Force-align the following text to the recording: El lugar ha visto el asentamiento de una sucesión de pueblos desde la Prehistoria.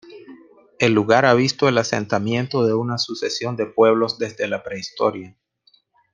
El 0.79 0.93
lugar 0.93 1.27
ha 1.27 1.33
visto 1.35 1.67
el 1.69 1.77
asentamiento 1.77 2.65
de 2.65 2.73
una 2.73 2.97
sucesión 2.97 3.55
de 3.55 3.67
pueblos 3.67 4.17
desde 4.17 4.47
la 4.47 4.63
Prehistoria. 4.63 5.37